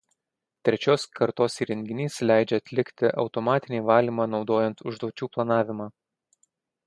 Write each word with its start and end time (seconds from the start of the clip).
Trečios 0.67 1.03
kartos 1.17 1.57
įrenginys 1.65 2.15
leidžia 2.31 2.59
atlikti 2.63 3.11
automatinį 3.25 3.83
valymą 3.91 4.27
naudojant 4.31 4.81
užduočių 4.93 5.29
planavimą. 5.37 5.91